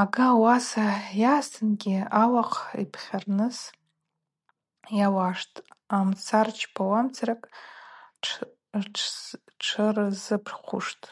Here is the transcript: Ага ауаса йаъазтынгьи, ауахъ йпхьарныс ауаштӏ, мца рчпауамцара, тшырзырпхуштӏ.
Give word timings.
Ага 0.00 0.26
ауаса 0.32 0.86
йаъазтынгьи, 1.20 1.96
ауахъ 2.22 2.64
йпхьарныс 2.84 3.58
ауаштӏ, 5.04 5.58
мца 6.08 6.40
рчпауамцара, 6.46 7.34
тшырзырпхуштӏ. 8.84 11.06